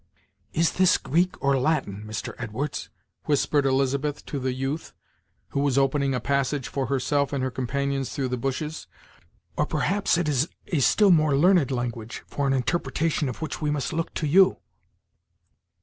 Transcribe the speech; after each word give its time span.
"Is 0.51 0.71
this 0.71 0.97
Greek 0.97 1.35
or 1.45 1.59
Latin, 1.59 2.03
Mr. 2.07 2.33
Edwards?" 2.39 2.89
whispered 3.25 3.67
Elizabeth 3.67 4.25
to 4.25 4.39
the 4.39 4.51
youth, 4.51 4.93
who 5.49 5.59
was 5.59 5.77
opening 5.77 6.15
a 6.15 6.19
passage 6.19 6.67
for 6.67 6.87
herself 6.87 7.31
and 7.31 7.43
her 7.43 7.51
companions 7.51 8.09
through 8.09 8.29
the 8.29 8.35
bushes, 8.37 8.87
"or 9.55 9.67
perhaps 9.67 10.17
it 10.17 10.27
is 10.27 10.49
a 10.69 10.79
still 10.79 11.11
more 11.11 11.37
learned 11.37 11.69
language, 11.69 12.23
for 12.25 12.47
an 12.47 12.53
interpretation 12.53 13.29
of 13.29 13.43
which 13.43 13.61
we 13.61 13.69
must 13.69 13.93
look 13.93 14.11
to 14.15 14.25
you." 14.25 14.57